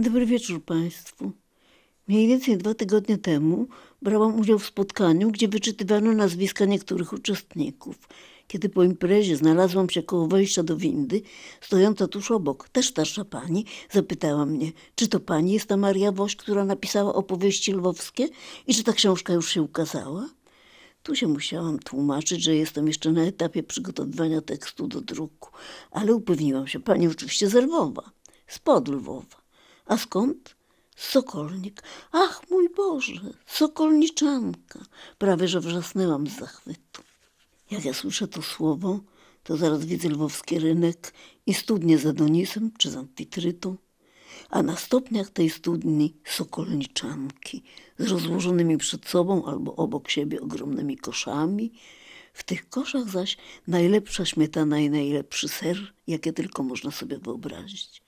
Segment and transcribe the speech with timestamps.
[0.00, 1.32] Dobry wieczór Państwu.
[2.08, 3.66] Mniej więcej dwa tygodnie temu
[4.02, 7.96] brałam udział w spotkaniu, gdzie wyczytywano nazwiska niektórych uczestników.
[8.46, 11.22] Kiedy po imprezie znalazłam się koło wejścia do windy,
[11.60, 16.36] stojąca tuż obok, też starsza pani, zapytała mnie, czy to pani jest ta Maria Woś,
[16.36, 18.28] która napisała opowieści lwowskie
[18.66, 20.28] i czy ta książka już się ukazała?
[21.02, 25.50] Tu się musiałam tłumaczyć, że jestem jeszcze na etapie przygotowywania tekstu do druku,
[25.90, 28.10] ale upewniłam się, pani oczywiście z Lwowa,
[28.46, 29.47] spod Lwowa.
[29.88, 30.56] A skąd?
[30.96, 31.82] Sokolnik.
[32.12, 34.80] Ach, mój Boże, sokolniczanka.
[35.18, 37.02] Prawie, że wrzasnęłam z zachwytu.
[37.70, 39.00] Jak ja słyszę to słowo,
[39.42, 41.12] to zaraz widzę lwowski rynek
[41.46, 43.76] i studnie z Adonisem czy z Amfitrytą,
[44.50, 47.62] a na stopniach tej studni sokolniczanki
[47.98, 51.72] z rozłożonymi przed sobą albo obok siebie ogromnymi koszami.
[52.32, 53.36] W tych koszach zaś
[53.66, 58.07] najlepsza śmietana i najlepszy ser, jakie tylko można sobie wyobrazić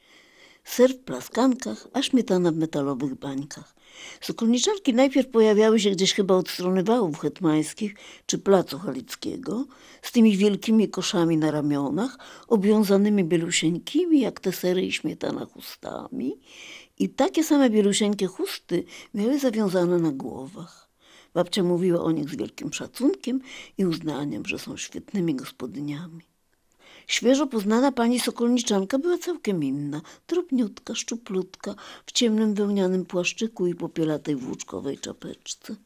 [0.70, 3.74] ser w plaskankach, a śmietana w metalowych bańkach.
[4.20, 7.95] Sokolniczanki najpierw pojawiały się gdzieś chyba od strony wałów hetmańskich
[8.27, 9.67] czy placu halickiego,
[10.03, 16.41] z tymi wielkimi koszami na ramionach, obwiązanymi bielusieńkimi jak te sery i śmietana chustami
[16.98, 20.91] i takie same bielusieńkie chusty miały zawiązane na głowach.
[21.34, 23.41] Babcia mówiła o nich z wielkim szacunkiem
[23.78, 26.30] i uznaniem, że są świetnymi gospodyniami.
[27.06, 31.75] Świeżo poznana pani Sokolniczanka była całkiem inna, drobniutka, szczuplutka,
[32.07, 35.77] w ciemnym wełnianym płaszczyku i popielatej włóczkowej czapeczce.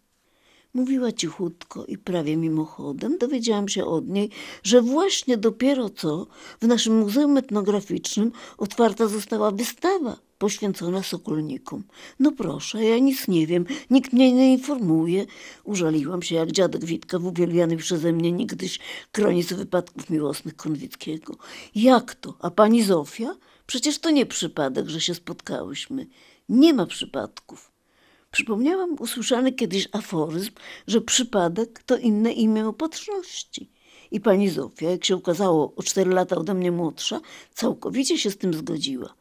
[0.74, 4.30] Mówiła cichutko i prawie mimochodem dowiedziałam się od niej,
[4.62, 6.26] że właśnie dopiero co
[6.60, 11.84] w naszym Muzeum Etnograficznym otwarta została wystawa poświęcona sokolnikom.
[12.20, 15.26] No proszę, ja nic nie wiem, nikt mnie nie informuje.
[15.64, 18.78] Użaliłam się jak dziadek Witka w uwielbianej przeze mnie niegdyś
[19.12, 21.36] kronice wypadków miłosnych Konwickiego.
[21.74, 22.34] Jak to?
[22.40, 23.36] A pani Zofia?
[23.66, 26.06] Przecież to nie przypadek, że się spotkałyśmy.
[26.48, 27.73] Nie ma przypadków.
[28.34, 30.50] Przypomniałam usłyszany kiedyś aforyzm,
[30.86, 33.70] że przypadek to inne imię opatrzności.
[34.10, 37.20] I pani Zofia, jak się okazało o cztery lata ode mnie młodsza,
[37.54, 39.14] całkowicie się z tym zgodziła.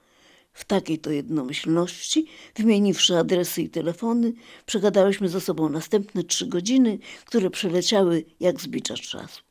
[0.53, 2.25] W takiej to jednomyślności,
[2.55, 4.33] wymieniwszy adresy i telefony,
[4.65, 9.41] przegadałyśmy ze sobą następne trzy godziny, które przeleciały jak zbicza czasu.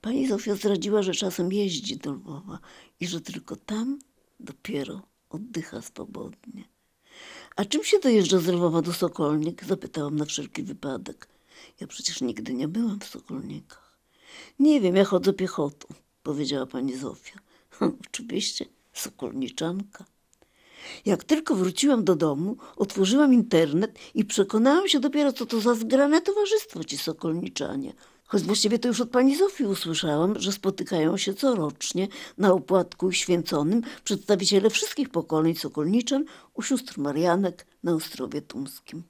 [0.00, 2.58] Pani Zofia zdradziła, że czasem jeździ do Lwowa
[3.00, 3.98] i że tylko tam
[4.40, 6.77] dopiero oddycha swobodnie.
[7.58, 9.64] A czym się dojeżdża z Lwowa do Sokolnik?
[9.64, 11.28] Zapytałam na wszelki wypadek.
[11.80, 13.98] Ja przecież nigdy nie byłam w Sokolnikach.
[14.58, 15.88] Nie wiem, ja chodzę piechotą,
[16.22, 17.38] powiedziała pani Zofia.
[18.08, 20.04] Oczywiście, sokolniczanka.
[21.04, 26.20] Jak tylko wróciłam do domu, otworzyłam internet i przekonałam się dopiero, co to za zgrane
[26.20, 27.92] towarzystwo ci sokolniczanie.
[28.28, 32.08] Choć właściwie to już od pani Zofii usłyszałam, że spotykają się corocznie
[32.38, 36.24] na opłatku święconym przedstawiciele wszystkich pokoleń sokolniczan
[36.54, 39.02] u sióstr Marianek na Ostrowie Tumskim.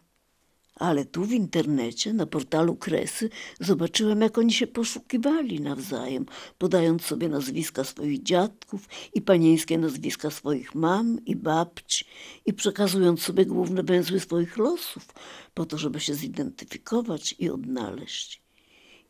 [0.75, 3.31] Ale tu w internecie, na portalu Kresy,
[3.61, 6.27] zobaczyłem, jak oni się poszukiwali nawzajem,
[6.59, 12.05] podając sobie nazwiska swoich dziadków i panieńskie nazwiska swoich mam i babci
[12.47, 15.07] i przekazując sobie główne węzły swoich losów,
[15.55, 18.47] po to, żeby się zidentyfikować i odnaleźć.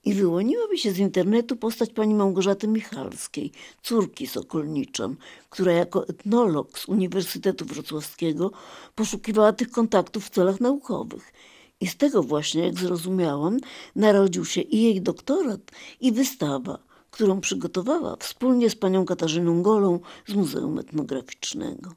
[0.08, 3.52] I wyłoniła mi się z internetu postać pani Małgorzaty Michalskiej,
[3.82, 5.16] córki Sokolniczan,
[5.50, 8.50] która jako etnolog z Uniwersytetu Wrocławskiego
[8.94, 11.32] poszukiwała tych kontaktów w celach naukowych–
[11.80, 13.58] i z tego właśnie, jak zrozumiałam,
[13.96, 15.60] narodził się i jej doktorat,
[16.00, 16.78] i wystawa,
[17.10, 21.92] którą przygotowała wspólnie z panią Katarzyną Golą z Muzeum Etnograficznego.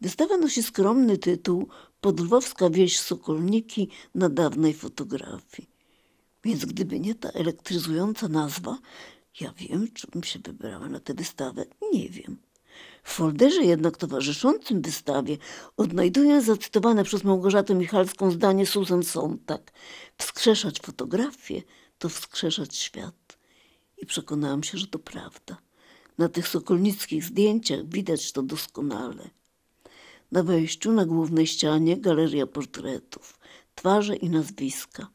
[0.00, 1.68] Wystawa nosi skromny tytuł
[2.00, 5.73] Podlwowska wieś Sokolniki na dawnej fotografii.
[6.44, 8.78] Więc gdyby nie ta elektryzująca nazwa,
[9.40, 11.64] ja wiem, czy bym się wybrała na tę wystawę.
[11.92, 12.36] Nie wiem.
[13.02, 15.38] W folderze jednak towarzyszącym wystawie
[15.76, 19.72] odnajduję zacytowane przez Małgorzatę Michalską zdanie Susan Sontag.
[20.18, 21.62] Wskrzeszać fotografię
[21.98, 23.38] to wskrzeszać świat.
[23.98, 25.56] I przekonałam się, że to prawda.
[26.18, 29.30] Na tych sokolnickich zdjęciach widać to doskonale.
[30.32, 33.38] Na wejściu na głównej ścianie galeria portretów,
[33.74, 35.08] twarze i nazwiska.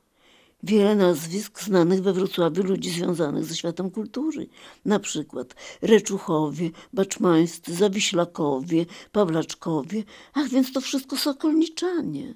[0.64, 4.48] Wiele nazwisk znanych we Wrocławiu ludzi związanych ze światem kultury.
[4.86, 10.04] Na przykład Reczuchowie, Baczmańscy, Zawiślakowie, Pawlaczkowie.
[10.34, 12.36] Ach, więc to wszystko sokolniczanie.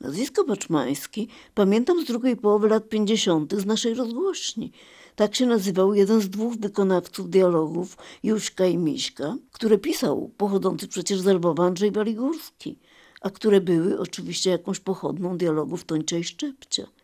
[0.00, 4.72] Nazwisko Baczmański pamiętam z drugiej połowy lat pięćdziesiątych z naszej rozgłośni.
[5.16, 11.20] Tak się nazywał jeden z dwóch wykonawców dialogów, Juśka i Miśka, które pisał pochodzący przecież
[11.20, 12.78] z Lwowa Andrzej Waligórski,
[13.20, 16.97] a które były oczywiście jakąś pochodną dialogów Tończa i Szczepcia.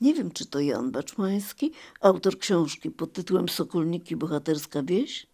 [0.00, 5.26] Nie wiem, czy to Jan Baczmański, autor książki pod tytułem Sokolniki Bohaterska Wieś.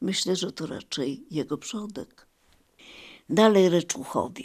[0.00, 2.26] Myślę, że to raczej jego przodek.
[3.28, 4.44] Dalej Reczuchowie.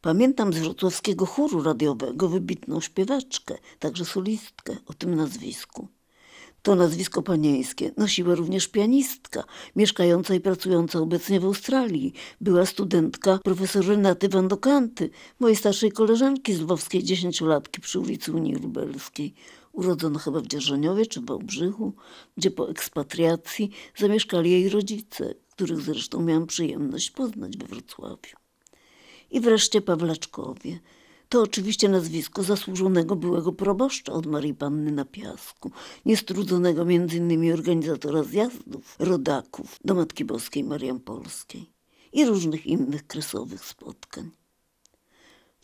[0.00, 5.88] Pamiętam z wrocławskiego chóru radiowego wybitną śpiewaczkę, także solistkę o tym nazwisku.
[6.64, 9.44] To nazwisko panieńskie nosiła również pianistka,
[9.76, 12.12] mieszkająca i pracująca obecnie w Australii.
[12.40, 19.34] Była studentka profesor Renaty Wandokanty, mojej starszej koleżanki z lwowskiej dziesięciolatki przy ulicy Unii Lubelskiej.
[19.72, 21.92] Urodzona chyba w Dzierżoniowie czy Wałbrzychu,
[22.36, 28.36] gdzie po ekspatriacji zamieszkali jej rodzice, których zresztą miałam przyjemność poznać we Wrocławiu.
[29.30, 30.78] I wreszcie Pawlaczkowie–
[31.34, 35.70] to oczywiście nazwisko zasłużonego byłego proboszcza od Marii Panny na Piasku,
[36.04, 41.70] niestrudzonego między innymi organizatora zjazdów, rodaków do Matki Boskiej Mariam Polskiej
[42.12, 44.30] i różnych innych kresowych spotkań.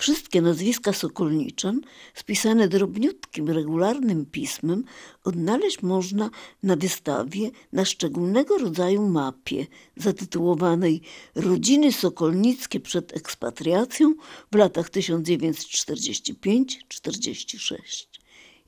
[0.01, 1.81] Wszystkie nazwiska Sokolniczan,
[2.15, 4.85] spisane drobniutkim, regularnym pismem,
[5.25, 6.31] odnaleźć można
[6.63, 9.67] na wystawie na szczególnego rodzaju mapie
[9.97, 11.01] zatytułowanej
[11.35, 14.15] Rodziny Sokolnickie przed ekspatriacją
[14.53, 17.77] w latach 1945-46.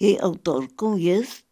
[0.01, 1.45] Jej autorką jest,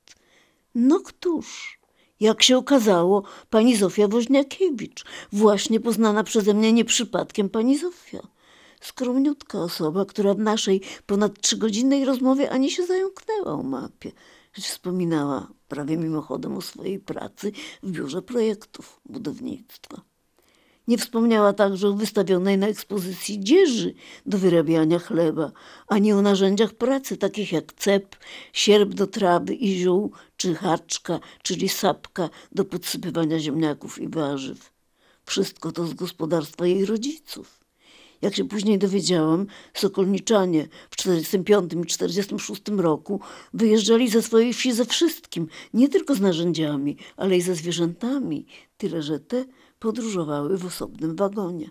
[0.75, 1.81] no któż?
[2.21, 8.40] Jak się okazało, pani Zofia Woźniakiewicz, właśnie poznana przeze mnie nie przypadkiem pani Zofia
[8.81, 14.13] skromniutka osoba, która w naszej ponad trzygodzinnej rozmowie ani się zająknęła o mapie,
[14.55, 20.03] choć wspominała prawie mimochodem o swojej pracy w biurze projektów budownictwa.
[20.89, 23.95] Nie wspomniała także o wystawionej na ekspozycji dzieży
[24.27, 25.53] do wyrabiania chleba,
[25.89, 28.17] ani o narzędziach pracy, takich jak cep,
[28.53, 34.73] sierp do trawy i ziół, czy haczka, czyli sapka do podsypywania ziemniaków i warzyw.
[35.25, 37.60] Wszystko to z gospodarstwa jej rodziców.
[38.23, 43.21] Jak się później dowiedziałam, sokolniczanie w 1945 i 1946 roku
[43.55, 48.47] wyjeżdżali ze swojej wsi ze wszystkim, nie tylko z narzędziami, ale i ze zwierzętami,
[48.77, 49.45] tyle że te
[49.79, 51.71] podróżowały w osobnym wagonie.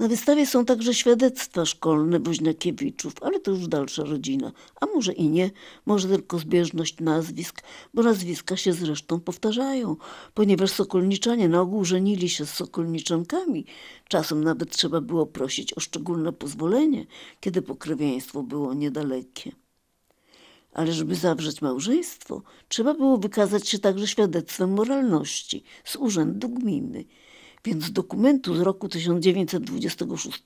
[0.00, 4.52] Na wystawie są także świadectwa szkolne Woźniakiewiczów, ale to już dalsza rodzina.
[4.80, 5.50] A może i nie,
[5.86, 7.62] może tylko zbieżność nazwisk,
[7.94, 9.96] bo nazwiska się zresztą powtarzają,
[10.34, 13.64] ponieważ sokolniczanie na ogół żenili się z sokolniczankami.
[14.08, 17.06] Czasem nawet trzeba było prosić o szczególne pozwolenie,
[17.40, 19.52] kiedy pokrewieństwo było niedalekie.
[20.72, 27.04] Ale żeby zawrzeć małżeństwo, trzeba było wykazać się także świadectwem moralności z urzędu gminy–
[27.64, 30.42] więc z dokumentu z roku 1926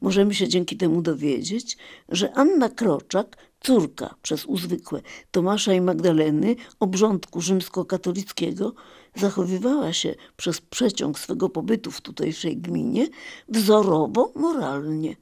[0.00, 1.76] możemy się dzięki temu dowiedzieć,
[2.08, 8.74] że Anna Kroczak, córka przez uzwykłe Tomasza i Magdaleny obrządku rzymskokatolickiego,
[9.14, 13.08] zachowywała się przez przeciąg swego pobytu w tutejszej gminie
[13.48, 15.16] wzorowo moralnie.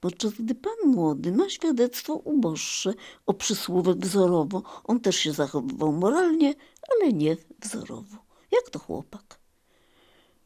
[0.00, 2.94] Podczas gdy pan młody ma świadectwo uboższe
[3.26, 6.54] o przysłówek wzorowo, on też się zachowywał moralnie,
[6.90, 8.16] ale nie wzorowo.
[8.52, 9.43] Jak to chłopak?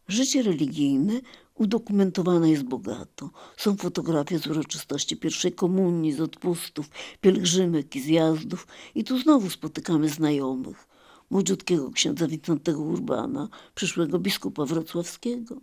[0.09, 1.21] Życie religijne
[1.55, 3.31] udokumentowane jest bogato.
[3.57, 6.91] Są fotografie z uroczystości pierwszej komunii, z odpustów,
[7.21, 8.67] pielgrzymek i zjazdów.
[8.95, 10.89] I tu znowu spotykamy znajomych.
[11.31, 15.61] Młodziutkiego księdza Witantego Urbana, przyszłego biskupa wrocławskiego,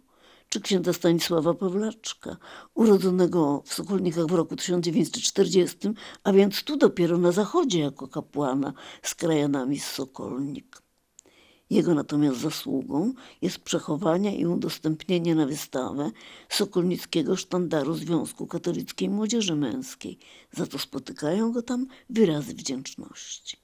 [0.50, 2.38] czy księdza Stanisława Pawlaczka,
[2.74, 5.78] urodzonego w Sokolnikach w roku 1940,
[6.24, 10.85] a więc tu dopiero na zachodzie jako kapłana z krajanami z Sokolnik.
[11.70, 16.12] Jego natomiast zasługą jest przechowanie i udostępnienie na wystawę
[16.50, 20.18] Sokolnickiego sztandaru Związku Katolickiej Młodzieży Męskiej.
[20.52, 23.58] Za to spotykają go tam wyrazy wdzięczności.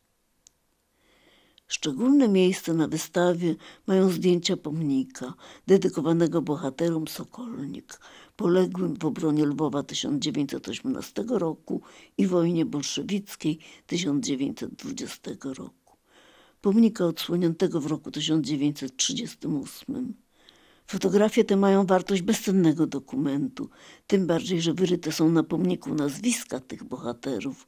[1.67, 3.55] Szczególne miejsce na wystawie
[3.87, 5.33] mają zdjęcia pomnika
[5.67, 7.99] dedykowanego bohaterom Sokolnik,
[8.35, 11.81] poległym w obronie Lwowa 1918 roku
[12.17, 15.80] i wojnie bolszewickiej 1920 roku
[16.61, 20.13] pomnika odsłoniętego w roku 1938.
[20.87, 23.69] Fotografie te mają wartość bezcennego dokumentu,
[24.07, 27.67] tym bardziej, że wyryte są na pomniku nazwiska tych bohaterów.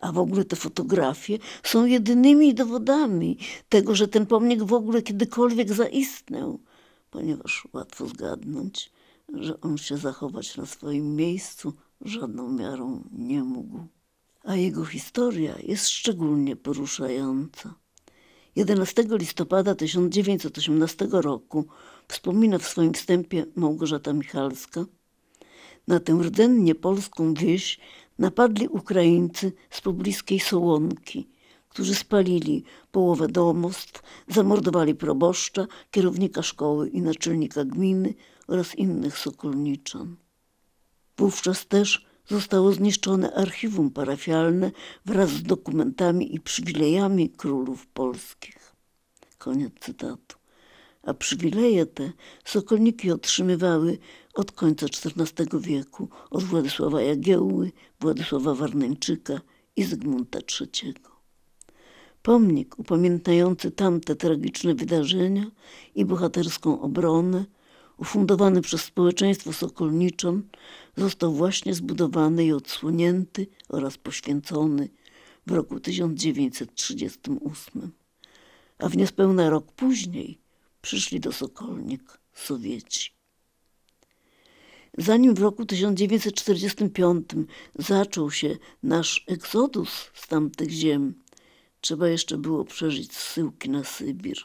[0.00, 5.72] A w ogóle te fotografie są jedynymi dowodami tego, że ten pomnik w ogóle kiedykolwiek
[5.72, 6.60] zaistniał,
[7.10, 8.92] ponieważ łatwo zgadnąć,
[9.34, 13.86] że on się zachować na swoim miejscu żadną miarą nie mógł.
[14.44, 17.74] A jego historia jest szczególnie poruszająca.
[18.58, 21.66] 11 listopada 1918 roku
[22.08, 24.84] wspomina w swoim wstępie Małgorzata Michalska.
[25.88, 27.80] Na tę rdzennie polską wieś
[28.18, 31.28] napadli Ukraińcy z pobliskiej Sołonki,
[31.68, 38.14] którzy spalili połowę domostw, zamordowali proboszcza, kierownika szkoły i naczelnika gminy
[38.48, 40.16] oraz innych sokolniczan.
[41.18, 44.70] Wówczas też zostało zniszczone archiwum parafialne
[45.06, 48.72] wraz z dokumentami i przywilejami królów polskich.
[49.38, 50.38] Koniec cytatu.
[51.02, 52.12] a przywileje te
[52.44, 53.98] sokolniki otrzymywały
[54.34, 59.40] od końca XIV wieku od Władysława Jagiełły, Władysława Warneńczyka
[59.76, 60.94] i Zygmunta III.
[62.22, 65.50] Pomnik upamiętniający tamte tragiczne wydarzenia
[65.94, 67.44] i bohaterską obronę,
[67.98, 70.42] ufundowany przez społeczeństwo sokolniczon,
[70.96, 74.88] został właśnie zbudowany i odsłonięty oraz poświęcony
[75.46, 77.92] w roku 1938.
[78.78, 80.38] A w niespełna rok później
[80.82, 83.18] przyszli do Sokolnik Sowieci.
[84.98, 87.30] Zanim w roku 1945
[87.74, 91.14] zaczął się nasz egzodus z tamtych ziem,
[91.80, 94.38] trzeba jeszcze było przeżyć zsyłki na Sybir.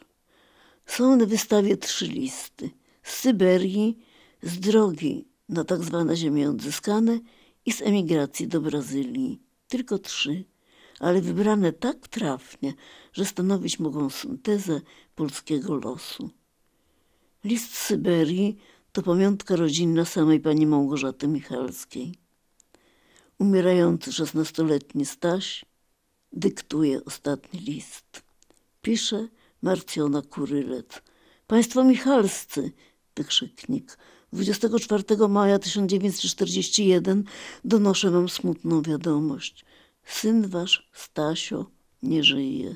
[0.86, 2.70] Są na wystawie trzy listy.
[3.04, 3.98] Z Syberii,
[4.42, 7.20] z drogi na tak zwane ziemie odzyskane
[7.66, 9.42] i z emigracji do Brazylii.
[9.68, 10.44] Tylko trzy,
[11.00, 12.74] ale wybrane tak trafnie,
[13.14, 14.82] że stanowić mogą syntezę
[15.16, 16.30] polskiego losu.
[17.44, 18.58] List z Syberii
[18.92, 22.16] to pamiątka rodzinna samej pani Małgorzaty Michalskiej.
[23.40, 25.66] Umierający szesnastoletni Staś
[26.32, 28.24] dyktuje ostatni list.
[28.82, 29.28] Pisze
[29.62, 31.02] Marcjona Kurylec.
[31.48, 32.72] Państwo Michalscy,
[33.16, 33.98] wykrzyknik.
[34.34, 37.24] 24 maja 1941
[37.66, 39.66] donoszę wam smutną wiadomość.
[40.06, 41.66] Syn wasz, Stasio,
[42.04, 42.76] nie żyje.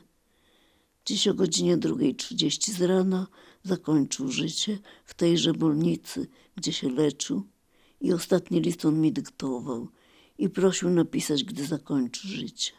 [1.05, 3.27] Dziś o godzinie 2.30 z rana
[3.63, 7.43] zakończył życie w tejże bolnicy, gdzie się leczył
[8.01, 9.87] i ostatni list on mi dyktował
[10.37, 12.71] i prosił napisać, gdy zakończy życie.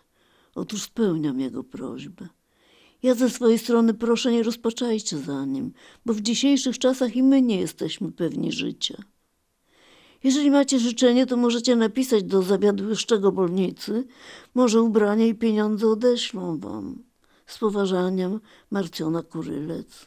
[0.55, 2.29] Otóż spełniam jego prośbę.
[3.03, 5.73] Ja ze swojej strony proszę, nie rozpaczajcie za nim,
[6.07, 9.03] bo w dzisiejszych czasach i my nie jesteśmy pewni życia.
[10.25, 14.07] Jeżeli macie życzenie, to możecie napisać do zawiadłyszczego bolnicy.
[14.55, 17.03] Może ubrania i pieniądze odeślą wam.
[17.47, 18.41] Z poważaniem,
[18.71, 20.07] Marcjona Kurylec.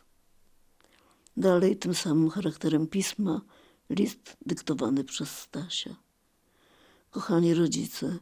[1.37, 3.41] Dalej tym samym charakterem pisma
[3.89, 5.95] list dyktowany przez Stasia.
[7.11, 8.19] Kochani rodzice,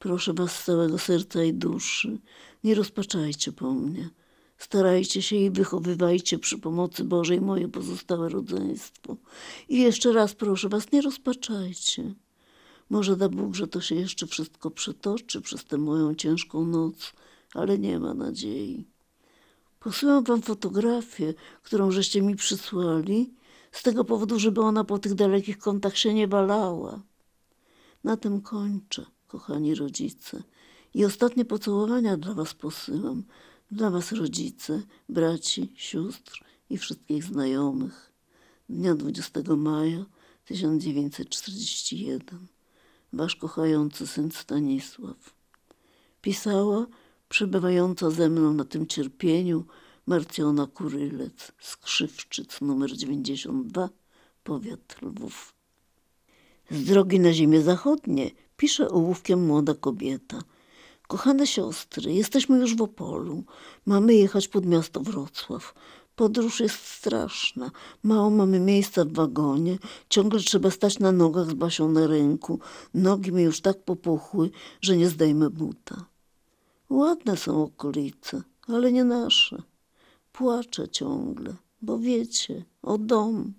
[0.00, 2.18] proszę was z całego serca i duszy,
[2.64, 4.10] nie rozpaczajcie po mnie.
[4.58, 9.16] Starajcie się i wychowywajcie przy pomocy Bożej moje pozostałe rodzeństwo.
[9.68, 12.14] I jeszcze raz proszę was, nie rozpaczajcie.
[12.90, 17.12] Może da Bóg, że to się jeszcze wszystko przetoczy przez tę moją ciężką noc,
[17.54, 18.86] ale nie ma nadziei.
[19.80, 23.34] Posyłam wam fotografię, którą żeście mi przysłali,
[23.72, 27.00] z tego powodu, żeby ona po tych dalekich kątach się nie walała.
[28.04, 30.42] Na tym kończę, kochani rodzice.
[30.94, 33.22] I ostatnie pocałowania dla was posyłam,
[33.70, 38.12] dla was rodzice, braci, sióstr i wszystkich znajomych.
[38.68, 40.04] Dnia 20 maja
[40.44, 42.46] 1941.
[43.12, 45.34] Wasz kochający syn Stanisław.
[46.22, 46.86] Pisała
[47.28, 49.64] przebywająca ze mną na tym cierpieniu
[50.06, 53.88] Marcjona Kurylec, Skrzywczyc numer 92,
[54.44, 55.54] powiat Lwów.
[56.70, 60.42] Z drogi na ziemię zachodnie pisze ołówkiem młoda kobieta.
[61.08, 63.44] Kochane siostry, jesteśmy już w Opolu.
[63.86, 65.74] Mamy jechać pod miasto Wrocław.
[66.16, 67.70] Podróż jest straszna.
[68.02, 69.78] Mało mamy miejsca w wagonie.
[70.08, 72.60] Ciągle trzeba stać na nogach z Basią na ręku.
[72.94, 74.50] Nogi mi już tak popuchły,
[74.80, 76.04] że nie zdejmę buta.
[76.90, 79.62] Ładne są okolice, ale nie nasze.
[80.32, 83.52] Płaczę ciągle, bo wiecie, o dom.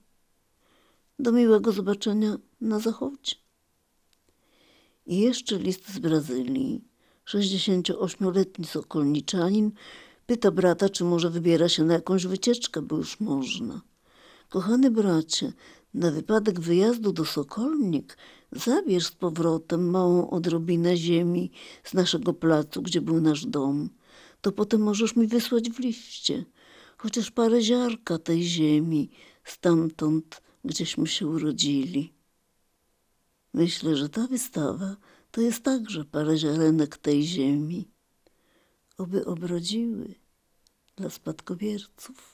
[1.19, 3.41] Do miłego zobaczenia na zachodzie.
[5.11, 6.81] I jeszcze list z Brazylii.
[7.25, 9.71] 68-letni sokolniczanin
[10.25, 13.81] pyta brata, czy może wybiera się na jakąś wycieczkę, bo już można.
[14.49, 15.53] Kochany bracie,
[15.93, 18.17] na wypadek wyjazdu do Sokolnik
[18.51, 21.51] zabierz z powrotem małą odrobinę ziemi
[21.83, 23.89] z naszego placu, gdzie był nasz dom.
[24.41, 26.45] To potem możesz mi wysłać w liście
[26.97, 29.09] chociaż parę ziarka tej ziemi
[29.43, 32.20] stamtąd, gdzieśmy się urodzili.
[33.53, 34.95] Myślę, że ta wystawa
[35.31, 37.87] to jest także parę ziarenek tej ziemi,
[38.97, 40.15] oby obrodziły
[40.95, 42.30] dla spadkobierców.